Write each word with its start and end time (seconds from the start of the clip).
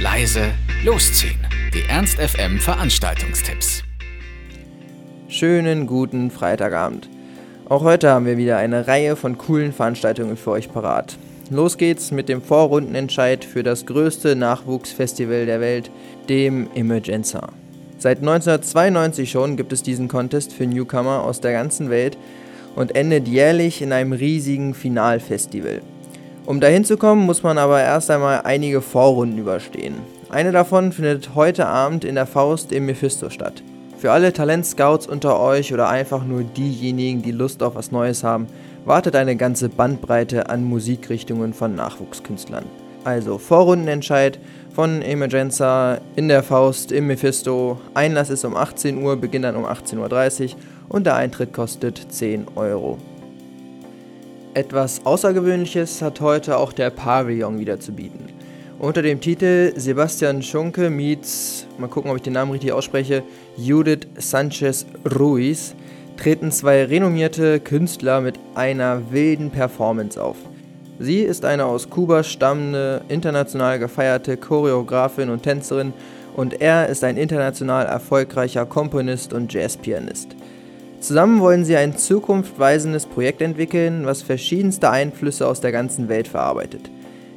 leise, 0.00 0.52
losziehen. 0.84 1.44
Die 1.74 1.82
Ernst 1.88 2.18
FM 2.20 2.60
Veranstaltungstipps. 2.60 3.82
Schönen 5.26 5.88
guten 5.88 6.30
Freitagabend. 6.30 7.08
Auch 7.68 7.82
heute 7.82 8.10
haben 8.10 8.24
wir 8.24 8.36
wieder 8.36 8.58
eine 8.58 8.86
Reihe 8.86 9.16
von 9.16 9.38
coolen 9.38 9.72
Veranstaltungen 9.72 10.36
für 10.36 10.52
euch 10.52 10.72
parat. 10.72 11.18
Los 11.50 11.78
geht's 11.78 12.12
mit 12.12 12.28
dem 12.28 12.42
Vorrundenentscheid 12.42 13.44
für 13.44 13.64
das 13.64 13.86
größte 13.86 14.36
Nachwuchsfestival 14.36 15.46
der 15.46 15.60
Welt, 15.60 15.90
dem 16.28 16.68
Emergenza. 16.76 17.48
Seit 17.98 18.18
1992 18.18 19.28
schon 19.28 19.56
gibt 19.56 19.72
es 19.72 19.82
diesen 19.82 20.06
Contest 20.06 20.52
für 20.52 20.66
Newcomer 20.66 21.24
aus 21.24 21.40
der 21.40 21.52
ganzen 21.52 21.90
Welt 21.90 22.16
und 22.76 22.94
endet 22.94 23.26
jährlich 23.26 23.82
in 23.82 23.92
einem 23.92 24.12
riesigen 24.12 24.74
Finalfestival. 24.74 25.82
Um 26.48 26.60
dahin 26.60 26.82
zu 26.82 26.96
kommen, 26.96 27.26
muss 27.26 27.42
man 27.42 27.58
aber 27.58 27.82
erst 27.82 28.10
einmal 28.10 28.40
einige 28.44 28.80
Vorrunden 28.80 29.36
überstehen. 29.36 29.96
Eine 30.30 30.50
davon 30.50 30.92
findet 30.92 31.34
heute 31.34 31.66
Abend 31.66 32.06
in 32.06 32.14
der 32.14 32.24
Faust 32.24 32.72
im 32.72 32.86
Mephisto 32.86 33.28
statt. 33.28 33.62
Für 33.98 34.12
alle 34.12 34.32
Talentscouts 34.32 35.06
unter 35.06 35.38
euch 35.40 35.74
oder 35.74 35.90
einfach 35.90 36.24
nur 36.24 36.44
diejenigen, 36.44 37.20
die 37.20 37.32
Lust 37.32 37.62
auf 37.62 37.74
was 37.74 37.92
Neues 37.92 38.24
haben, 38.24 38.46
wartet 38.86 39.14
eine 39.14 39.36
ganze 39.36 39.68
Bandbreite 39.68 40.48
an 40.48 40.64
Musikrichtungen 40.64 41.52
von 41.52 41.74
Nachwuchskünstlern. 41.74 42.64
Also 43.04 43.36
Vorrundenentscheid 43.36 44.38
von 44.74 45.02
Emergenza 45.02 45.98
in 46.16 46.28
der 46.28 46.42
Faust 46.42 46.92
im 46.92 47.08
Mephisto. 47.08 47.78
Einlass 47.92 48.30
ist 48.30 48.46
um 48.46 48.56
18 48.56 49.02
Uhr, 49.02 49.16
Beginn 49.16 49.42
dann 49.42 49.54
um 49.54 49.66
18.30 49.66 50.44
Uhr 50.44 50.50
und 50.88 51.04
der 51.04 51.16
Eintritt 51.16 51.52
kostet 51.52 52.10
10 52.10 52.46
Euro. 52.54 52.96
Etwas 54.58 55.06
Außergewöhnliches 55.06 56.02
hat 56.02 56.20
heute 56.20 56.56
auch 56.56 56.72
der 56.72 56.90
Pavillon 56.90 57.60
wieder 57.60 57.78
zu 57.78 57.92
bieten. 57.92 58.24
Unter 58.80 59.02
dem 59.02 59.20
Titel 59.20 59.72
Sebastian 59.76 60.42
Schunke 60.42 60.90
meets, 60.90 61.64
mal 61.78 61.86
gucken, 61.86 62.10
ob 62.10 62.16
ich 62.16 62.24
den 62.24 62.32
Namen 62.32 62.50
richtig 62.50 62.72
ausspreche, 62.72 63.22
Judith 63.56 64.08
Sanchez 64.16 64.84
Ruiz, 65.16 65.76
treten 66.16 66.50
zwei 66.50 66.86
renommierte 66.86 67.60
Künstler 67.60 68.20
mit 68.20 68.40
einer 68.56 69.12
wilden 69.12 69.52
Performance 69.52 70.20
auf. 70.20 70.38
Sie 70.98 71.20
ist 71.20 71.44
eine 71.44 71.64
aus 71.64 71.88
Kuba 71.88 72.24
stammende, 72.24 73.02
international 73.08 73.78
gefeierte 73.78 74.36
Choreografin 74.36 75.30
und 75.30 75.44
Tänzerin 75.44 75.92
und 76.34 76.60
er 76.60 76.88
ist 76.88 77.04
ein 77.04 77.16
international 77.16 77.86
erfolgreicher 77.86 78.66
Komponist 78.66 79.32
und 79.32 79.52
Jazzpianist. 79.52 80.34
Zusammen 81.00 81.40
wollen 81.40 81.64
sie 81.64 81.76
ein 81.76 81.96
zukunftweisendes 81.96 83.06
Projekt 83.06 83.40
entwickeln, 83.40 84.04
was 84.04 84.22
verschiedenste 84.22 84.90
Einflüsse 84.90 85.46
aus 85.46 85.60
der 85.60 85.70
ganzen 85.70 86.08
Welt 86.08 86.26
verarbeitet. 86.26 86.90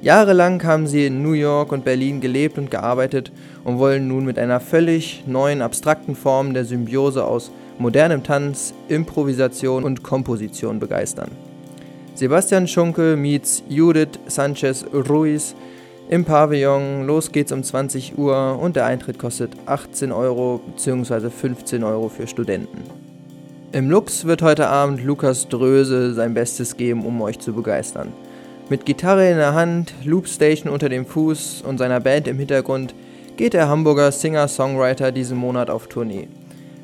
Jahrelang 0.00 0.62
haben 0.62 0.86
sie 0.86 1.06
in 1.06 1.22
New 1.24 1.32
York 1.32 1.72
und 1.72 1.84
Berlin 1.84 2.20
gelebt 2.20 2.56
und 2.56 2.70
gearbeitet 2.70 3.32
und 3.64 3.80
wollen 3.80 4.06
nun 4.06 4.24
mit 4.24 4.38
einer 4.38 4.60
völlig 4.60 5.24
neuen 5.26 5.60
abstrakten 5.60 6.14
Form 6.14 6.54
der 6.54 6.64
Symbiose 6.64 7.24
aus 7.24 7.50
modernem 7.78 8.22
Tanz, 8.22 8.74
Improvisation 8.86 9.82
und 9.82 10.04
Komposition 10.04 10.78
begeistern. 10.78 11.32
Sebastian 12.14 12.68
Schunke 12.68 13.16
meets 13.16 13.64
Judith 13.68 14.20
Sanchez 14.26 14.84
Ruiz 14.92 15.56
im 16.08 16.24
Pavillon. 16.24 17.06
Los 17.06 17.32
geht's 17.32 17.50
um 17.50 17.64
20 17.64 18.16
Uhr 18.18 18.56
und 18.60 18.76
der 18.76 18.86
Eintritt 18.86 19.18
kostet 19.18 19.50
18 19.66 20.12
Euro 20.12 20.60
bzw. 20.64 21.28
15 21.28 21.82
Euro 21.82 22.08
für 22.08 22.28
Studenten. 22.28 23.07
Im 23.70 23.90
Lux 23.90 24.24
wird 24.24 24.40
heute 24.40 24.68
Abend 24.68 25.04
Lukas 25.04 25.46
Dröse 25.46 26.14
sein 26.14 26.32
Bestes 26.32 26.78
geben, 26.78 27.04
um 27.04 27.20
euch 27.20 27.38
zu 27.38 27.52
begeistern. 27.52 28.14
Mit 28.70 28.86
Gitarre 28.86 29.28
in 29.30 29.36
der 29.36 29.52
Hand, 29.52 29.92
Loopstation 30.04 30.72
unter 30.72 30.88
dem 30.88 31.04
Fuß 31.04 31.64
und 31.66 31.76
seiner 31.76 32.00
Band 32.00 32.28
im 32.28 32.38
Hintergrund 32.38 32.94
geht 33.36 33.52
der 33.52 33.68
Hamburger 33.68 34.10
Singer-Songwriter 34.10 35.12
diesen 35.12 35.36
Monat 35.36 35.68
auf 35.68 35.86
Tournee. 35.86 36.28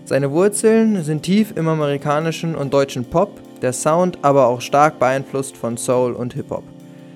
Seine 0.05 0.31
Wurzeln 0.31 1.03
sind 1.03 1.23
tief 1.23 1.55
im 1.57 1.69
amerikanischen 1.69 2.55
und 2.55 2.75
deutschen 2.75 3.07
Pop, 3.07 3.31
der 3.63 3.73
Sound 3.73 4.19
aber 4.21 4.47
auch 4.47 4.61
stark 4.61 4.99
beeinflusst 4.99 5.57
von 5.57 5.79
Soul 5.79 6.13
und 6.13 6.35
Hip-Hop. 6.35 6.65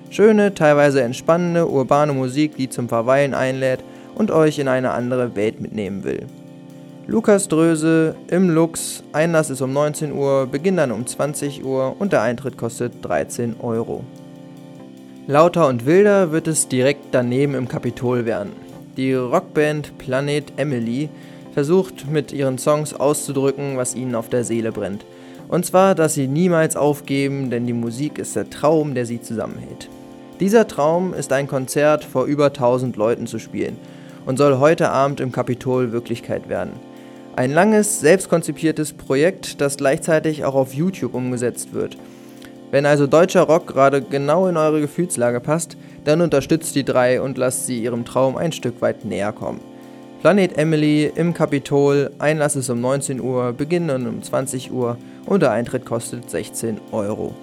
Schöne, 0.09 0.55
teilweise 0.55 1.03
entspannende, 1.03 1.69
urbane 1.69 2.13
Musik, 2.13 2.55
die 2.55 2.69
zum 2.69 2.89
Verweilen 2.89 3.35
einlädt 3.35 3.83
und 4.15 4.31
euch 4.31 4.57
in 4.57 4.67
eine 4.67 4.89
andere 4.89 5.35
Welt 5.35 5.61
mitnehmen 5.61 6.03
will. 6.03 6.25
Lukas 7.09 7.47
Dröse 7.47 8.13
im 8.27 8.51
Lux. 8.51 9.01
Einlass 9.13 9.49
ist 9.49 9.61
um 9.61 9.73
19 9.73 10.13
Uhr, 10.13 10.45
Beginn 10.45 10.77
dann 10.77 10.91
um 10.91 11.07
20 11.07 11.65
Uhr 11.65 11.95
und 11.97 12.13
der 12.13 12.21
Eintritt 12.21 12.55
kostet 12.55 13.03
13 13.03 13.55
Euro. 13.61 14.03
Lauter 15.25 15.67
und 15.67 15.87
wilder 15.87 16.31
wird 16.31 16.47
es 16.47 16.67
direkt 16.67 17.07
daneben 17.09 17.55
im 17.55 17.67
Kapitol 17.67 18.27
werden. 18.27 18.51
Die 18.95 19.15
Rockband 19.15 19.97
Planet 19.97 20.53
Emily 20.57 21.09
versucht 21.51 22.07
mit 22.07 22.31
ihren 22.31 22.59
Songs 22.59 22.93
auszudrücken, 22.93 23.75
was 23.75 23.95
ihnen 23.95 24.13
auf 24.13 24.29
der 24.29 24.43
Seele 24.43 24.71
brennt. 24.71 25.03
Und 25.47 25.65
zwar, 25.65 25.95
dass 25.95 26.13
sie 26.13 26.27
niemals 26.27 26.75
aufgeben, 26.75 27.49
denn 27.49 27.65
die 27.65 27.73
Musik 27.73 28.19
ist 28.19 28.35
der 28.35 28.51
Traum, 28.51 28.93
der 28.93 29.07
sie 29.07 29.19
zusammenhält. 29.19 29.89
Dieser 30.39 30.67
Traum 30.67 31.15
ist 31.15 31.33
ein 31.33 31.47
Konzert 31.47 32.03
vor 32.03 32.25
über 32.25 32.45
1000 32.45 32.97
Leuten 32.97 33.25
zu 33.25 33.39
spielen 33.39 33.77
und 34.27 34.37
soll 34.37 34.59
heute 34.59 34.91
Abend 34.91 35.21
im 35.21 35.31
Kapitol 35.31 35.91
Wirklichkeit 35.91 36.49
werden. 36.49 36.73
Ein 37.35 37.51
langes, 37.51 37.99
selbstkonzipiertes 38.01 38.93
Projekt, 38.93 39.61
das 39.61 39.77
gleichzeitig 39.77 40.43
auch 40.43 40.55
auf 40.55 40.73
YouTube 40.73 41.13
umgesetzt 41.13 41.73
wird. 41.73 41.97
Wenn 42.71 42.85
also 42.85 43.07
deutscher 43.07 43.43
Rock 43.43 43.67
gerade 43.67 44.01
genau 44.01 44.47
in 44.47 44.57
eure 44.57 44.81
Gefühlslage 44.81 45.39
passt, 45.39 45.77
dann 46.05 46.21
unterstützt 46.21 46.75
die 46.75 46.83
drei 46.83 47.21
und 47.21 47.37
lasst 47.37 47.65
sie 47.65 47.81
ihrem 47.81 48.05
Traum 48.05 48.35
ein 48.35 48.51
Stück 48.51 48.81
weit 48.81 49.05
näher 49.05 49.31
kommen. 49.31 49.61
Planet 50.21 50.57
Emily 50.57 51.11
im 51.15 51.33
Kapitol, 51.33 52.11
Einlass 52.19 52.57
ist 52.57 52.69
um 52.69 52.81
19 52.81 53.21
Uhr, 53.21 53.53
Beginn 53.53 53.89
um 53.89 54.21
20 54.21 54.71
Uhr 54.71 54.97
und 55.25 55.41
der 55.41 55.51
Eintritt 55.51 55.85
kostet 55.85 56.29
16 56.29 56.81
Euro. 56.91 57.33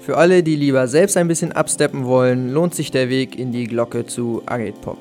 Für 0.00 0.16
alle, 0.16 0.42
die 0.42 0.56
lieber 0.56 0.88
selbst 0.88 1.16
ein 1.16 1.28
bisschen 1.28 1.52
absteppen 1.52 2.04
wollen, 2.06 2.52
lohnt 2.52 2.74
sich 2.74 2.90
der 2.90 3.08
Weg 3.08 3.38
in 3.38 3.52
die 3.52 3.66
Glocke 3.66 4.06
zu 4.06 4.42
Agate 4.46 4.78
Pop. 4.80 4.98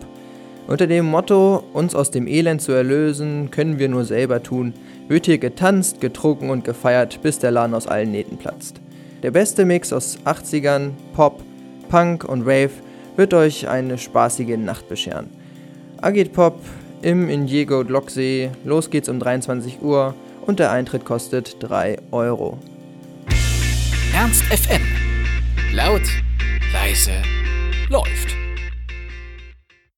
Unter 0.68 0.88
dem 0.88 1.06
Motto, 1.06 1.64
uns 1.74 1.94
aus 1.94 2.10
dem 2.10 2.26
Elend 2.26 2.62
zu 2.62 2.72
erlösen, 2.72 3.52
können 3.52 3.80
wir 3.80 3.90
nur 3.90 4.06
selber 4.06 4.42
tun, 4.42 4.74
wird 5.10 5.26
hier 5.26 5.38
getanzt, 5.38 6.00
getrunken 6.00 6.50
und 6.50 6.64
gefeiert, 6.64 7.22
bis 7.22 7.38
der 7.40 7.52
Laden 7.52 7.76
aus 7.76 7.88
allen 7.88 8.12
Nähten 8.12 8.38
platzt. 8.38 8.80
Der 9.24 9.32
beste 9.32 9.66
Mix 9.66 9.92
aus 9.92 10.20
80ern, 10.26 10.92
Pop, 11.14 11.42
Punk 11.90 12.24
und 12.24 12.44
Rave 12.44 12.72
wird 13.18 13.34
euch 13.34 13.68
eine 13.68 13.98
spaßige 13.98 14.58
Nacht 14.58 14.88
bescheren. 14.88 15.30
Agit 16.02 16.34
Pop 16.34 16.60
im 17.02 17.30
Indiego 17.30 17.84
Glocksee, 17.84 18.50
los 18.64 18.90
geht's 18.90 19.10
um 19.10 19.20
23 19.20 19.82
Uhr 19.82 20.16
und 20.46 20.60
der 20.60 20.72
Eintritt 20.72 21.06
kostet 21.06 21.58
3 21.60 21.98
Euro. 22.12 22.58
Ernst 24.14 24.44
FM. 24.44 24.82
Laut, 25.74 26.04
leise, 26.74 27.12
läuft. 27.90 28.43